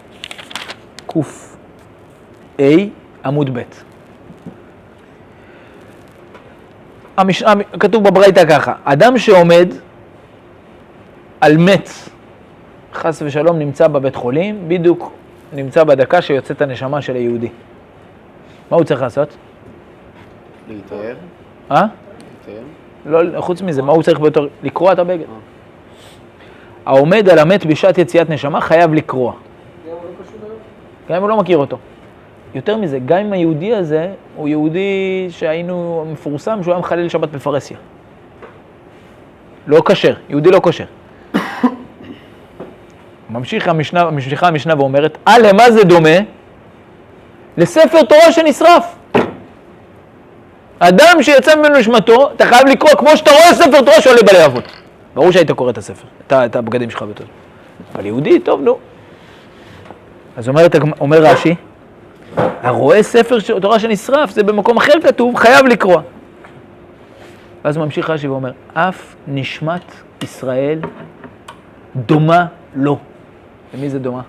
קא 1.08 1.20
עמוד 3.26 3.58
ב'. 3.58 3.62
המשנה, 7.18 7.54
כתוב 7.80 8.04
בברייתא 8.04 8.46
ככה, 8.50 8.74
אדם 8.84 9.18
שעומד 9.18 9.68
על 11.42 11.58
מת, 11.58 11.90
חס 12.94 13.22
ושלום, 13.22 13.60
נמצא 13.60 13.88
בבית 13.88 14.16
חולים, 14.16 14.70
בדיוק 14.70 15.12
נמצא 15.54 15.84
בדקה 15.84 16.22
שיוצאת 16.22 16.62
הנשמה 16.62 17.02
של 17.02 17.16
היהודי. 17.16 17.50
מה 18.72 18.78
הוא 18.78 18.84
צריך 18.84 19.02
לעשות? 19.02 19.38
להיטהר? 20.68 21.16
אה? 21.72 21.86
להיטהר? 22.46 22.64
לא, 23.06 23.42
חוץ 23.42 23.62
מזה, 23.62 23.82
מה 23.82 23.92
הוא 23.92 24.04
צריך 24.04 24.20
ביותר? 24.20 24.48
לקרוע 24.64 24.94
את 24.94 25.00
הבגד. 25.00 25.26
העומד 26.86 27.30
על 27.30 27.40
המת 27.40 27.66
בשעת 27.66 27.98
יציאת 27.98 28.30
נשמה 28.30 28.62
חייב 28.62 28.94
לקרוע. 28.94 29.34
גם 31.10 31.16
אם 31.16 31.22
הוא 31.22 31.30
לא 31.30 31.38
מכיר 31.38 31.58
אותו. 31.58 31.78
יותר 32.56 32.78
מזה, 32.78 33.00
גם 33.06 33.18
אם 33.18 33.34
היהודי 33.34 33.76
הזה 33.76 34.08
הוא 34.36 34.48
יהודי 34.48 35.28
שהיינו 35.30 36.06
מפורסם 36.12 36.64
שהוא 36.64 36.74
היה 36.74 36.80
מחלל 36.80 37.10
שבת 37.10 37.30
בפרהסיה. 37.30 37.78
לא 39.68 39.82
כשר, 39.86 40.14
יהודי 40.30 40.52
לא 40.52 40.62
כשר. 40.70 40.86
ממשיך 43.30 43.68
המשנה, 43.68 44.12
ממשיכה 44.12 44.48
המשנה 44.48 44.74
ואומרת, 44.78 45.18
אה, 45.28 45.40
למה 45.40 45.72
זה 45.72 45.84
דומה? 45.84 46.18
לספר 47.58 48.04
תורה 48.04 48.32
שנשרף. 48.32 48.96
אדם 50.80 51.22
שיצא 51.22 51.56
ממנו 51.56 51.78
נשמתו, 51.80 52.32
אתה 52.32 52.46
חייב 52.46 52.68
לקרוא 52.68 52.92
כמו 52.92 53.18
שאתה 53.18 53.32
רואה 53.32 53.54
ספר 53.54 53.82
תורה 53.82 54.02
שעולה 54.02 54.22
בלהבות. 54.22 54.85
ברור 55.16 55.32
שהיית 55.32 55.52
קורא 55.52 55.70
את 55.70 55.78
הספר, 55.78 56.08
את, 56.28 56.56
הבגדים 56.56 56.90
שלך 56.90 57.02
זה. 57.02 57.26
אבל 57.96 58.06
יהודי, 58.06 58.40
טוב, 58.40 58.62
נו. 58.62 58.78
אז 60.38 60.50
אומרת, 60.50 60.76
הגמ- 60.76 61.00
אומר 61.02 61.18
רש"י, 61.24 61.56
הרואה 62.38 63.04
ספר 63.04 63.38
תורה 63.62 63.80
שנשרף, 63.80 64.30
זה 64.32 64.44
במקום 64.44 64.78
אחר 64.78 64.94
כתוב, 65.04 65.36
חייב 65.36 65.66
לקרוא. 65.66 66.02
ואז 67.66 67.78
ממשיך 67.78 68.10
רש"י 68.10 68.28
ואומר, 68.28 68.52
אף 68.74 69.16
נשמת 69.28 69.82
ישראל 70.24 70.80
דומה 71.96 72.46
לו. 72.76 72.98
למי 73.74 73.90
זה 73.90 74.00
דומה? 74.00 74.22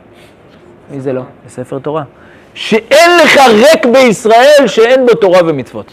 מי 0.90 1.00
זה 1.00 1.12
לא? 1.12 1.22
לספר 1.46 1.78
תורה. 1.78 2.02
שאין 2.54 3.10
לך 3.24 3.40
ריק 3.48 3.86
בישראל 3.92 4.66
שאין 4.66 5.06
בו 5.06 5.14
תורה 5.14 5.40
ומצוות. 5.46 5.92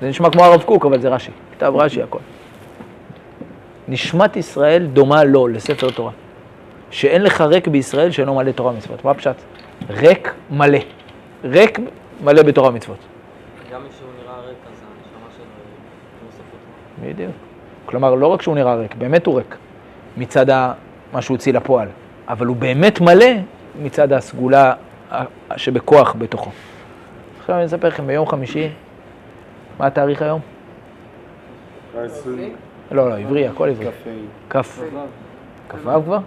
זה 0.00 0.08
נשמע 0.08 0.30
כמו 0.30 0.44
הרב 0.44 0.62
קוק, 0.62 0.86
אבל 0.86 1.00
זה 1.00 1.08
רש"י. 1.08 1.30
כתב 1.58 1.72
רש"י 1.76 2.02
הכל. 2.02 2.18
נשמת 3.92 4.36
ישראל 4.36 4.86
דומה 4.86 5.24
לו, 5.24 5.48
לספר 5.48 5.90
תורה. 5.90 6.12
שאין 6.90 7.22
לך 7.22 7.40
ריק 7.40 7.68
בישראל 7.68 8.10
שאינו 8.10 8.34
מלא 8.34 8.50
תורה 8.50 8.72
ומצוות. 8.72 9.04
מה 9.04 9.10
הפשט? 9.10 9.36
ריק 9.90 10.34
מלא. 10.50 10.78
ריק 11.44 11.78
מלא 12.24 12.42
בתורה 12.42 12.68
ומצוות. 12.68 12.98
גם 13.72 13.82
מי 13.82 13.88
שהוא 13.98 14.08
נראה 14.22 14.40
ריק, 14.40 14.56
אז 14.66 14.78
הנשמה 14.78 15.28
שלו 15.36 15.44
היא 15.44 16.20
כמו 16.20 16.32
ספר 16.32 16.42
תורה. 17.00 17.12
בדיוק. 17.12 17.32
כלומר, 17.86 18.14
לא 18.14 18.26
רק 18.26 18.42
שהוא 18.42 18.54
נראה 18.54 18.74
ריק, 18.74 18.94
באמת 18.94 19.26
הוא 19.26 19.38
ריק. 19.38 19.56
מצד 20.16 20.50
ה... 20.50 20.72
מה 21.12 21.22
שהוא 21.22 21.34
הוציא 21.34 21.52
לפועל. 21.52 21.88
אבל 22.28 22.46
הוא 22.46 22.56
באמת 22.56 23.00
מלא 23.00 23.30
מצד 23.82 24.12
הסגולה 24.12 24.74
שבכוח 25.56 26.14
בתוכו. 26.18 26.50
עכשיו 27.40 27.56
אני 27.56 27.66
אספר 27.66 27.88
לכם, 27.88 28.06
ביום 28.06 28.26
חמישי, 28.26 28.68
מה 29.78 29.86
התאריך 29.86 30.22
היום? 30.22 30.40
העשרים. 31.98 32.56
לא, 32.90 33.08
לא, 33.08 33.18
עברי, 33.18 33.48
הכל 33.48 33.68
עברי. 33.68 33.86
קפה. 34.48 34.80
כ', 35.68 35.76
כ"ו 35.84 36.02
כבר? 36.04 36.18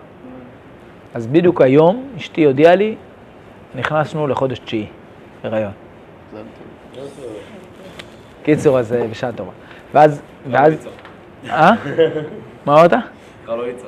אז 1.14 1.28
בדיוק 1.28 1.62
היום, 1.62 2.10
אשתי 2.18 2.46
הודיעה 2.46 2.76
לי, 2.76 2.96
נכנסנו 3.76 4.28
לחודש 4.28 4.60
תשיעי, 4.60 4.88
הריון. 5.44 5.72
קיצור, 8.44 8.80
אז 8.80 8.94
אה, 8.94 9.08
בשעה 9.08 9.32
טובה. 9.32 9.52
ואז, 9.94 10.22
ואז... 10.52 10.88
אה? 11.50 11.72
מה 12.66 12.74
אמרת? 12.74 12.92
קרא 13.46 13.56
לו 13.56 13.64
יצחק. 13.68 13.88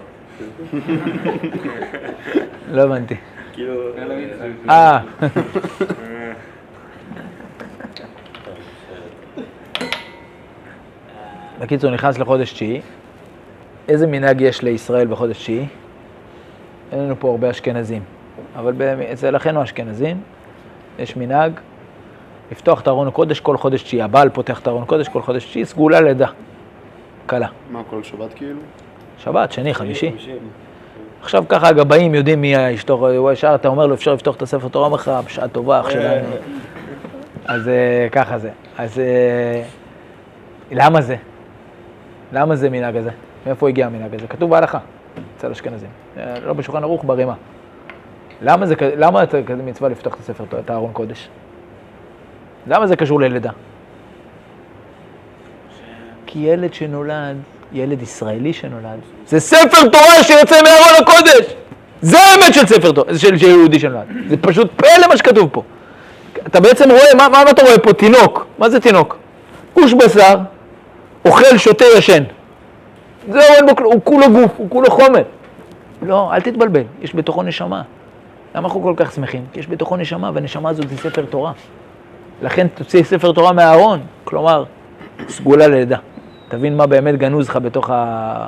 לא 2.72 2.82
הבנתי. 2.82 3.16
כאילו... 3.54 3.74
אה. 4.70 5.00
בקיצור, 11.60 11.92
נכנס 11.92 12.20
לחודש 12.20 12.54
תשיעי. 12.54 12.82
איזה 13.88 14.08
מנהג 14.08 14.42
יש 14.42 14.62
לישראל 14.62 15.08
בחודש 15.08 15.38
תשיעי? 15.38 15.66
אין 16.92 17.00
לנו 17.00 17.16
פה 17.20 17.30
הרבה 17.30 17.50
אשכנזים, 17.50 18.02
אבל 18.56 18.74
אצל 19.14 19.36
אחינו 19.36 19.60
האשכנזים 19.60 20.22
יש 21.00 21.18
מנהג 21.18 21.52
לפתוח 22.52 22.82
את 22.82 22.88
ארון 22.88 23.08
הקודש 23.08 23.40
כל 23.40 23.58
חודש 23.58 23.84
תשיעי. 23.84 24.02
הבעל 24.02 24.30
פותח 24.30 24.60
את 24.60 24.68
ארון 24.68 24.84
הקודש 24.84 25.08
כל 25.08 25.22
חודש 25.22 25.46
תשיעי, 25.46 25.66
סגולה 25.66 26.02
לידה. 26.02 26.28
קלה. 27.26 27.48
מה, 27.72 27.82
כל 27.90 28.04
שבת 28.04 28.34
כאילו? 28.34 28.60
שבת, 29.18 29.52
שני, 29.52 29.74
חמישי. 29.74 30.12
עכשיו 31.22 31.44
ככה 31.50 31.68
הגבאים 31.68 32.16
יודעים 32.16 32.42
מי 32.42 32.76
אשתו, 32.76 33.08
הוא 33.18 33.32
ישר 33.32 33.56
אתה 33.56 33.68
אומר 33.68 33.88
לו 33.88 33.94
אפשר 33.94 34.14
לפתוח 34.14 34.36
את 34.36 34.42
הספר 34.42 34.68
תורה, 34.68 34.86
אומר 34.86 34.96
לך 34.96 35.12
בשעה 35.26 35.48
טובה, 35.48 35.80
אח 35.80 35.90
שלנו. 35.90 36.28
אז 37.46 37.68
אה, 37.68 38.08
ככה 38.12 38.38
זה. 38.38 38.50
אז 38.78 39.00
אה, 39.00 39.64
למה 40.72 41.02
זה? 41.02 41.16
למה 42.32 42.56
זה 42.56 42.70
מנהג 42.70 42.98
הזה? 42.98 43.10
מאיפה 43.46 43.70
הגיע 43.70 43.86
המנהג 43.86 44.16
הזה? 44.16 44.28
כתוב 44.28 44.50
בהלכה, 44.50 44.80
אצל 45.38 45.52
אשכנזים. 45.52 45.90
אה, 46.18 46.34
לא 46.46 46.54
בשולחן 46.54 46.84
ערוך, 46.84 47.04
ברימה. 47.04 47.34
למה 48.42 48.66
זה, 48.66 48.76
למה 48.98 49.26
זה 49.32 49.42
כזה 49.48 49.64
מצווה 49.64 49.90
לפתוח 49.90 50.14
את 50.14 50.20
הספר, 50.20 50.44
את 50.60 50.70
הארון 50.70 50.94
קודש? 50.94 51.30
למה 52.68 52.88
זה 52.88 52.96
קשור 52.96 53.22
ללידה? 53.22 53.52
כי 56.26 56.40
ילד 56.40 56.74
שנולד, 56.74 57.38
ילד 57.74 58.02
ישראלי 58.02 58.54
שנולד, 58.54 59.00
זה 59.28 59.40
ספר 59.40 59.90
תורה 59.90 60.24
שיוצא 60.24 60.56
מארון 60.64 61.02
הקודש! 61.02 61.56
זה 62.02 62.18
האמת 62.20 62.54
של 62.54 62.66
ספר 62.66 62.92
תורה, 62.92 63.18
של, 63.18 63.38
של 63.38 63.48
יהודי 63.48 63.80
שנולד. 63.80 64.08
זה 64.28 64.38
פשוט 64.38 64.72
פלא 64.76 65.08
מה 65.10 65.18
שכתוב 65.18 65.50
פה. 65.52 65.64
אתה 66.48 66.60
בעצם 66.60 66.90
רואה, 66.90 67.16
מה, 67.18 67.30
מה 67.30 67.52
אתה 67.52 67.62
רואה 67.62 67.80
פה? 67.80 67.94
תינוק. 67.94 68.46
מה 68.58 68.70
זה 68.70 68.80
תינוק? 68.80 69.18
גוש 69.76 69.94
בשר, 69.94 70.36
אוכל, 71.28 71.58
שותה, 71.58 71.86
ישן. 71.98 72.24
זהו, 73.32 73.42
אין 73.42 73.66
בו 73.66 73.76
כלום, 73.76 73.94
הוא 73.94 74.02
כולו 74.04 74.32
גוף, 74.32 74.52
הוא 74.58 74.70
כולו 74.70 74.92
חומר. 74.92 75.24
לא, 76.02 76.34
אל 76.34 76.42
תתבלבל, 76.42 76.84
יש 77.02 77.16
בתוכו 77.16 77.44
נשמה. 77.44 77.82
למה 78.56 78.68
אנחנו 78.68 78.84
כל 78.84 78.94
כך 78.98 79.12
שמחים? 79.12 79.46
כי 79.54 79.60
יש 79.60 79.68
בתוכו 79.68 79.98
נשמה, 79.98 80.32
והנשמה 80.34 80.70
הזאת 80.70 80.90
זה 80.90 80.98
ספר 80.98 81.26
תורה. 81.26 81.52
לכן 82.42 82.68
תוציא 82.68 83.04
ספר 83.04 83.32
תורה 83.32 83.54
מהארון, 83.54 84.00
כלומר, 84.24 84.64
סגולה 85.28 85.68
ללידה. 85.68 85.98
תבין 86.48 86.78
מה 86.78 86.88
באמת 86.88 87.16
גנוז 87.18 87.50
לך 87.50 87.56
בתוך 87.56 87.90
ה... 87.90 88.46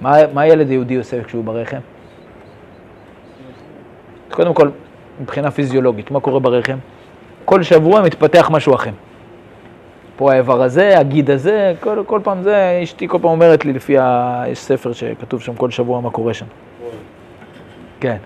מה, 0.00 0.16
מה 0.34 0.46
ילד 0.46 0.70
יהודי 0.70 0.96
עושה 0.96 1.24
כשהוא 1.24 1.44
ברחם? 1.44 1.78
קודם 4.30 4.54
כל, 4.54 4.68
מבחינה 5.20 5.50
פיזיולוגית, 5.50 6.10
מה 6.10 6.20
קורה 6.20 6.40
ברחם? 6.40 6.76
כל 7.44 7.62
שבוע 7.62 8.02
מתפתח 8.02 8.50
משהו 8.52 8.74
אחר. 8.74 8.90
פה 10.16 10.32
האיבר 10.32 10.62
הזה, 10.62 10.98
הגיד 10.98 11.30
הזה, 11.30 11.74
כל, 11.80 12.02
כל 12.06 12.20
פעם 12.22 12.42
זה, 12.42 12.80
אשתי 12.82 13.08
כל 13.08 13.18
פעם 13.22 13.30
אומרת 13.30 13.64
לי 13.64 13.72
לפי 13.72 13.98
ה... 13.98 14.42
יש 14.48 14.58
ספר 14.58 14.92
שכתוב 14.92 15.40
שם 15.42 15.54
כל 15.54 15.70
שבוע 15.70 16.00
מה 16.00 16.10
קורה 16.10 16.34
שם. 16.34 16.46
כן. 18.00 18.16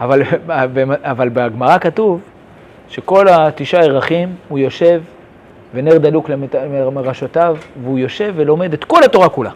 אבל, 0.00 0.22
אבל 1.02 1.28
בגמרא 1.28 1.78
כתוב 1.78 2.20
שכל 2.88 3.28
התשעה 3.28 3.84
ירחים, 3.84 4.34
הוא 4.48 4.58
יושב 4.58 5.02
ונר 5.74 5.98
דלוק 5.98 6.28
למת- 6.28 6.54
מראשותיו, 6.92 7.56
והוא 7.82 7.98
יושב 7.98 8.32
ולומד 8.36 8.72
את 8.72 8.84
כל 8.84 9.02
התורה 9.04 9.28
כולה. 9.28 9.50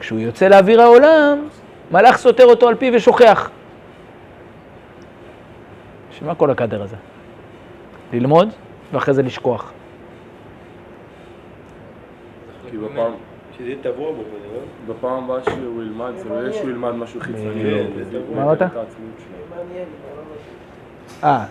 כשהוא 0.00 0.18
יוצא 0.20 0.48
לאוויר 0.48 0.82
העולם, 0.82 1.48
מלאך 1.90 2.16
סותר 2.16 2.44
אותו 2.44 2.68
על 2.68 2.74
פיו 2.74 2.92
ושוכח. 2.96 3.50
שמה 6.18 6.34
כל 6.34 6.50
הקדר 6.50 6.82
הזה? 6.82 6.96
ללמוד 8.12 8.48
ואחרי 8.92 9.14
זה 9.14 9.22
לשכוח. 9.22 9.72
כי 12.76 12.84
בפעם, 12.84 13.12
שזה 13.58 13.68
יהיה 13.68 13.76
טבוע 13.82 14.12
בו 14.12 14.22
לא? 14.22 14.94
בפעם 14.94 15.24
הבאה 15.24 15.44
שהוא 15.44 15.82
ילמד, 15.82 16.12
זה 16.16 16.28
לא 16.28 16.34
יהיה 16.34 16.52
שהוא 16.52 16.70
ילמד 16.70 16.90
משהו 16.90 17.20
חיצוני. 17.20 17.64
מה 18.34 18.42
אמרת? 18.42 18.62
אה, 21.24 21.44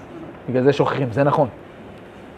בגלל 0.49 0.63
זה 0.63 0.73
שוכחים, 0.73 1.07
זה 1.11 1.23
נכון. 1.23 1.47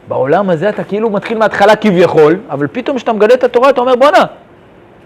בעולם 0.08 0.50
הזה 0.50 0.70
אתה 0.70 0.84
כאילו 0.84 1.10
מתחיל 1.10 1.38
מההתחלה 1.38 1.76
כביכול, 1.76 2.40
אבל 2.50 2.68
פתאום 2.68 2.98
כשאתה 2.98 3.14
מגלה 3.14 3.34
את 3.34 3.44
התורה 3.44 3.70
אתה 3.70 3.82
אומר 3.82 3.96
בואנה, 3.96 4.24